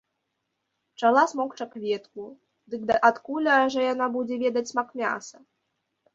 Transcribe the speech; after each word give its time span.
Пчала 0.93 1.23
смокча 1.33 1.65
кветку, 1.73 2.25
дык 2.75 2.81
адкуль 3.11 3.51
жа 3.75 3.81
яна 3.93 4.05
будзе 4.19 4.35
ведаць 4.47 4.67
смак 4.73 4.89
мяса? 5.05 5.37